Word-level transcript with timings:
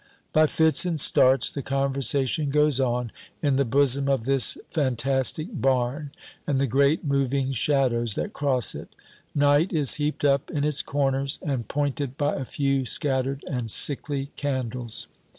By 0.33 0.47
fits 0.47 0.83
and 0.83 0.99
starts 0.99 1.51
the 1.51 1.61
conversation 1.61 2.49
goes 2.49 2.79
on 2.79 3.11
in 3.43 3.57
the 3.57 3.63
bosom 3.65 4.09
of 4.09 4.25
this 4.25 4.57
fantastic 4.71 5.49
barn 5.51 6.09
and 6.47 6.59
the 6.59 6.65
great 6.65 7.05
moving 7.05 7.51
shadows 7.51 8.15
that 8.15 8.33
cross 8.33 8.73
it; 8.73 8.95
night 9.35 9.71
is 9.71 9.93
heaped 10.01 10.25
up 10.25 10.49
in 10.49 10.63
its 10.63 10.81
corners, 10.81 11.37
and 11.45 11.67
pointed 11.67 12.17
by 12.17 12.33
a 12.35 12.45
few 12.45 12.83
scattered 12.83 13.43
and 13.47 13.69
sickly 13.69 14.31
candles. 14.37 15.05